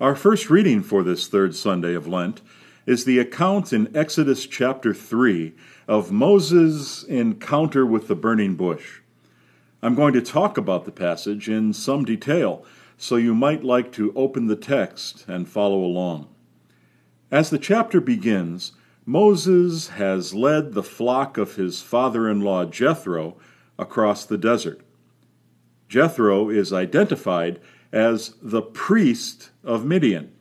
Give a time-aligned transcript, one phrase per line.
[0.00, 2.40] Our first reading for this third Sunday of Lent
[2.86, 5.52] is the account in Exodus chapter 3
[5.88, 9.00] of Moses' encounter with the burning bush.
[9.82, 12.64] I'm going to talk about the passage in some detail,
[12.96, 16.28] so you might like to open the text and follow along.
[17.32, 23.36] As the chapter begins, Moses has led the flock of his father in law Jethro
[23.76, 24.80] across the desert.
[25.88, 27.58] Jethro is identified
[27.92, 30.32] as the priest of Midian.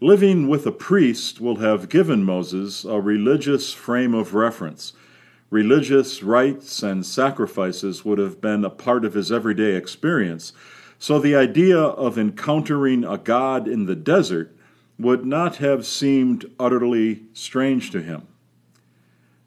[0.00, 4.92] Living with a priest will have given Moses a religious frame of reference.
[5.50, 10.52] Religious rites and sacrifices would have been a part of his everyday experience,
[10.98, 14.54] so the idea of encountering a God in the desert
[14.98, 18.26] would not have seemed utterly strange to him.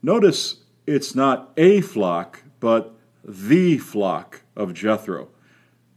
[0.02, 5.30] Notice it's not a flock, but the flock of Jethro.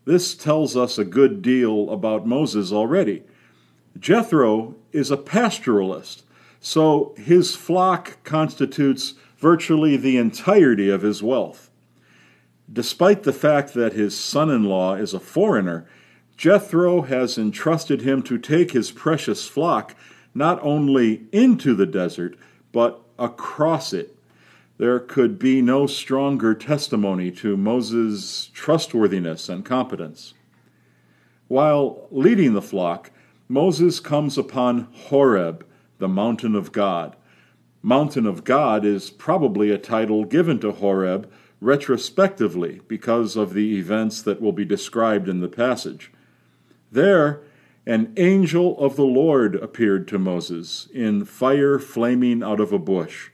[0.05, 3.23] This tells us a good deal about Moses already.
[3.99, 6.23] Jethro is a pastoralist,
[6.61, 11.71] so his flock constitutes virtually the entirety of his wealth.
[12.73, 15.87] Despite the fact that his son in law is a foreigner,
[16.37, 19.95] Jethro has entrusted him to take his precious flock
[20.35, 22.37] not only into the desert,
[22.73, 24.14] but across it.
[24.77, 30.35] There could be no stronger testimony to Moses' trustworthiness and competence.
[31.47, 33.11] While leading the flock,
[33.49, 35.65] Moses comes upon Horeb,
[35.99, 37.15] the mountain of God.
[37.83, 44.23] Mountain of God is probably a title given to Horeb retrospectively because of the events
[44.23, 46.11] that will be described in the passage.
[46.91, 47.43] There,
[47.87, 53.31] an angel of the Lord appeared to Moses in fire flaming out of a bush.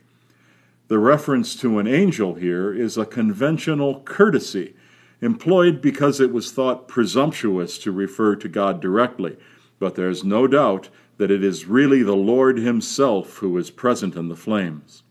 [0.90, 4.74] The reference to an angel here is a conventional courtesy
[5.20, 9.36] employed because it was thought presumptuous to refer to God directly,
[9.78, 10.88] but there's no doubt
[11.18, 15.04] that it is really the Lord Himself who is present in the flames.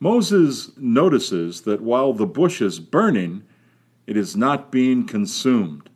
[0.00, 3.44] Moses notices that while the bush is burning,
[4.08, 5.88] it is not being consumed.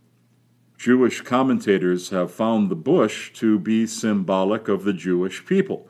[0.76, 5.88] Jewish commentators have found the bush to be symbolic of the Jewish people,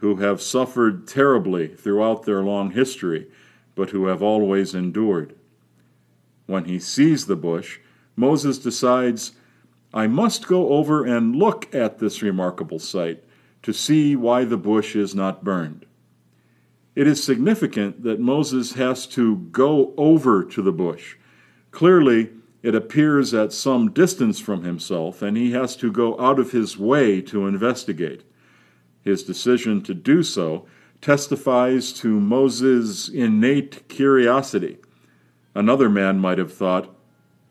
[0.00, 3.26] who have suffered terribly throughout their long history,
[3.74, 5.34] but who have always endured.
[6.46, 7.78] When he sees the bush,
[8.16, 9.32] Moses decides,
[9.92, 13.22] I must go over and look at this remarkable sight
[13.62, 15.84] to see why the bush is not burned.
[16.94, 21.16] It is significant that Moses has to go over to the bush.
[21.70, 22.30] Clearly,
[22.62, 26.78] it appears at some distance from himself, and he has to go out of his
[26.78, 28.24] way to investigate.
[29.02, 30.66] His decision to do so
[31.00, 34.78] testifies to Moses' innate curiosity.
[35.54, 36.94] Another man might have thought,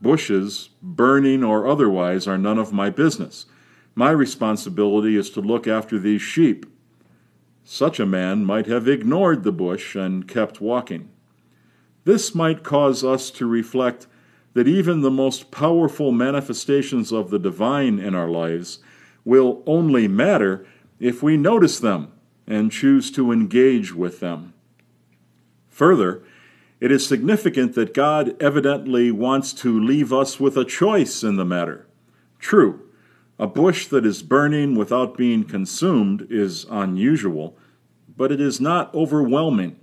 [0.02, 3.48] Bushes, burning or otherwise, are none of my business.
[3.96, 6.66] My responsibility is to look after these sheep.
[7.66, 11.10] Such a man might have ignored the bush and kept walking.
[12.06, 14.08] This might cause us to reflect
[14.54, 18.80] that even the most powerful manifestations of the divine in our lives
[19.26, 20.66] will only matter
[21.00, 22.12] if we notice them
[22.48, 24.54] and choose to engage with them.
[25.70, 26.24] Further,
[26.80, 31.46] it is significant that God evidently wants to leave us with a choice in the
[31.46, 31.88] matter.
[32.40, 32.82] True,
[33.38, 37.58] a bush that is burning without being consumed is unusual,
[38.18, 39.80] but it is not overwhelming.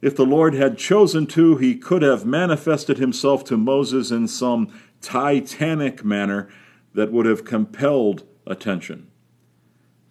[0.00, 4.68] If the Lord had chosen to, he could have manifested himself to Moses in some
[5.00, 6.48] titanic manner
[6.94, 9.08] that would have compelled attention.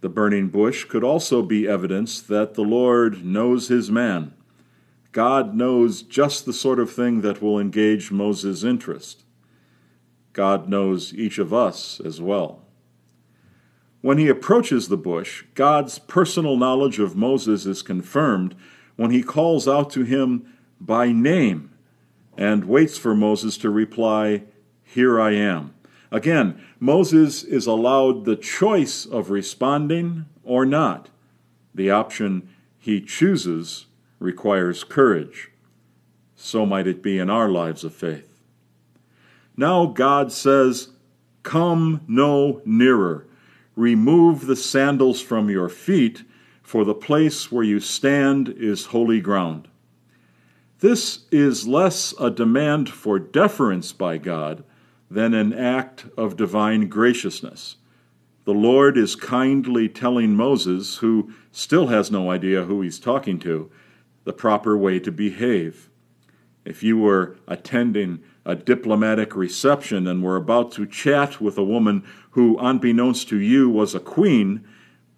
[0.05, 4.35] The burning bush could also be evidence that the Lord knows his man.
[5.11, 9.23] God knows just the sort of thing that will engage Moses' interest.
[10.31, 12.61] God knows each of us as well.
[14.01, 18.53] When he approaches the bush, God's personal knowledge of Moses is confirmed
[18.97, 20.45] when he calls out to him
[20.79, 21.71] by name
[22.37, 24.43] and waits for Moses to reply,
[24.83, 25.74] Here I am.
[26.15, 31.09] Again, Moses is allowed the choice of responding or not.
[31.73, 32.47] The option
[32.79, 35.51] he chooses requires courage.
[36.33, 38.39] So might it be in our lives of faith.
[39.57, 40.87] Now God says,
[41.43, 43.27] Come no nearer.
[43.75, 46.23] Remove the sandals from your feet
[46.63, 49.67] for the place where you stand is holy ground.
[50.79, 54.63] This is less a demand for deference by God
[55.09, 57.77] than an act of divine graciousness.
[58.45, 63.71] The Lord is kindly telling Moses, who still has no idea who he's talking to,
[64.23, 65.89] the proper way to behave.
[66.63, 72.03] If you were attending a diplomatic reception and were about to chat with a woman
[72.31, 74.67] who, unbeknownst to you, was a queen,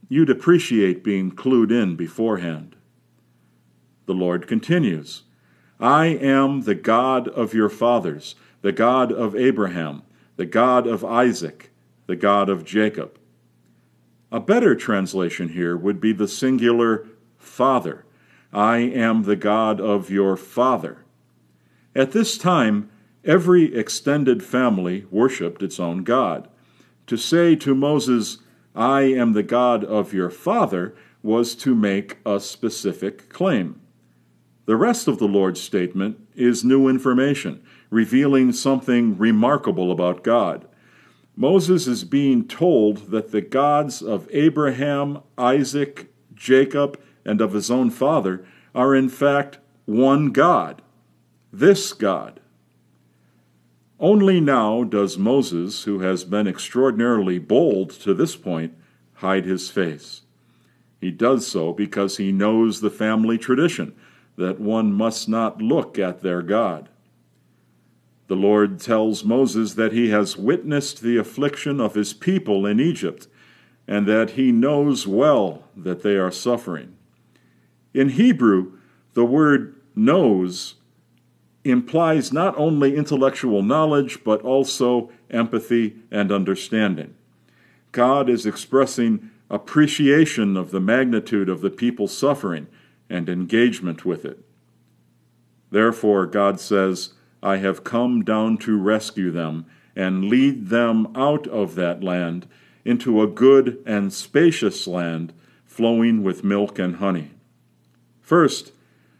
[0.09, 2.75] you'd appreciate being clued in beforehand.
[4.05, 5.23] The Lord continues
[5.79, 10.03] I am the God of your fathers, the God of Abraham,
[10.35, 11.71] the God of Isaac,
[12.05, 13.19] the God of Jacob.
[14.31, 17.07] A better translation here would be the singular
[17.37, 18.05] Father.
[18.51, 21.05] I am the God of your father.
[21.95, 22.89] At this time,
[23.23, 26.47] every extended family worshiped its own God.
[27.07, 28.39] To say to Moses,
[28.75, 33.81] I am the God of your father, was to make a specific claim.
[34.65, 40.67] The rest of the Lord's statement is new information, revealing something remarkable about God.
[41.35, 47.89] Moses is being told that the gods of Abraham, Isaac, Jacob, and of his own
[47.89, 50.81] father are in fact one God,
[51.53, 52.39] this God.
[53.99, 58.73] Only now does Moses, who has been extraordinarily bold to this point,
[59.15, 60.21] hide his face.
[61.01, 63.95] He does so because he knows the family tradition
[64.37, 66.89] that one must not look at their God.
[68.27, 73.27] The Lord tells Moses that he has witnessed the affliction of his people in Egypt,
[73.87, 76.97] and that he knows well that they are suffering.
[77.93, 78.73] In Hebrew,
[79.13, 80.75] the word knows
[81.63, 87.15] implies not only intellectual knowledge, but also empathy and understanding.
[87.91, 92.67] God is expressing appreciation of the magnitude of the people's suffering
[93.09, 94.43] and engagement with it.
[95.71, 101.75] Therefore, God says, I have come down to rescue them and lead them out of
[101.75, 102.47] that land
[102.85, 105.33] into a good and spacious land
[105.65, 107.31] flowing with milk and honey.
[108.21, 108.71] First,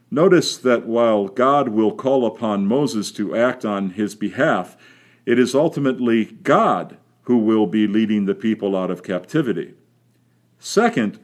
[0.10, 4.78] notice that while God will call upon Moses to act on his behalf,
[5.26, 9.74] it is ultimately God who will be leading the people out of captivity.
[10.60, 11.20] Second,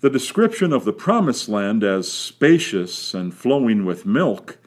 [0.00, 4.58] the description of the Promised Land as spacious and flowing with milk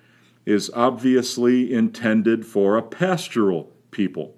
[0.48, 4.36] is obviously intended for a pastoral people.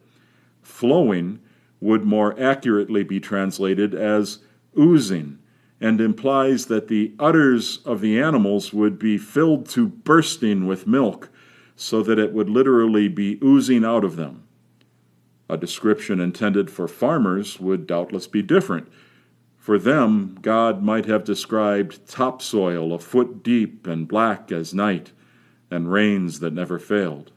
[0.62, 1.40] Flowing
[1.80, 4.40] would more accurately be translated as
[4.78, 5.38] oozing
[5.80, 11.30] and implies that the udders of the animals would be filled to bursting with milk
[11.76, 14.44] so that it would literally be oozing out of them.
[15.48, 18.90] A description intended for farmers would doubtless be different
[19.70, 25.12] for them, God might have described topsoil a foot deep and black as night,
[25.71, 27.31] and rains that never failed.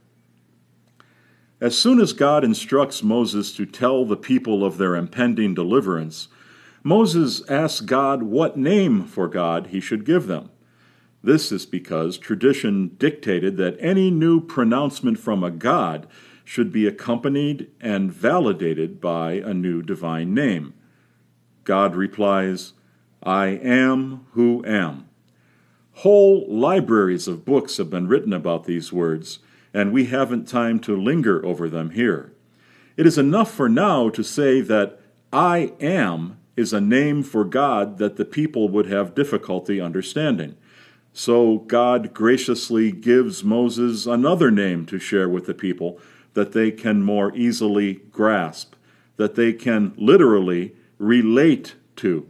[1.61, 6.29] As soon as God instructs Moses to tell the people of their impending deliverance,
[6.83, 10.51] Moses asks God what name for God he should give them.
[11.23, 16.09] This is because tradition dictated that any new pronouncement from a God
[16.45, 20.75] should be accompanied and validated by a new divine name.
[21.63, 22.73] God replies,
[23.23, 25.09] I am who am.
[25.97, 29.39] Whole libraries of books have been written about these words,
[29.75, 32.33] and we haven't time to linger over them here.
[32.97, 35.01] It is enough for now to say that
[35.33, 40.57] I am is a name for God that the people would have difficulty understanding.
[41.13, 45.99] So God graciously gives Moses another name to share with the people
[46.35, 48.75] that they can more easily grasp,
[49.17, 52.27] that they can literally relate to.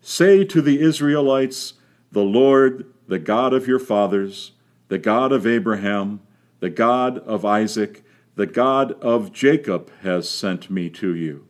[0.00, 1.74] Say to the Israelites,
[2.12, 4.52] The Lord, the God of your fathers,
[4.88, 6.20] the God of Abraham,
[6.58, 8.02] the God of Isaac,
[8.34, 11.46] the God of Jacob has sent me to you.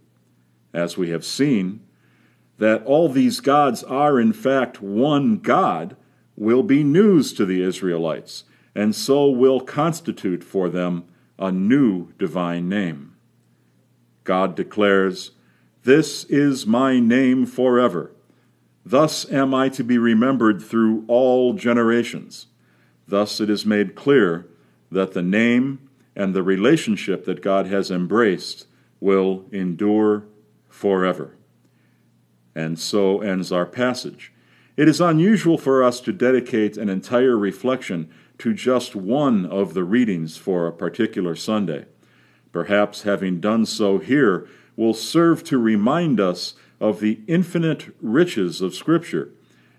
[0.73, 1.81] As we have seen,
[2.59, 5.97] that all these gods are in fact one God
[6.37, 11.05] will be news to the Israelites, and so will constitute for them
[11.39, 13.17] a new divine name.
[14.25, 15.33] God declares,
[15.85, 18.13] this is my name forever.
[18.85, 22.47] Thus am I to be remembered through all generations.
[23.07, 24.47] Thus it is made clear
[24.91, 28.67] that the name and the relationship that God has embraced
[29.01, 30.25] will endure
[30.69, 31.37] forever.
[32.55, 34.33] And so ends our passage.
[34.77, 39.85] It is unusual for us to dedicate an entire reflection to just one of the
[39.85, 41.87] readings for a particular Sunday.
[42.53, 48.75] Perhaps having done so here, will serve to remind us of the infinite riches of
[48.75, 49.31] Scripture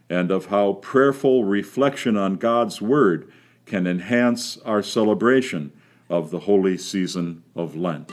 [0.10, 3.32] and of how prayerful reflection on God's Word
[3.66, 5.72] can enhance our celebration
[6.10, 8.12] of the holy season of Lent.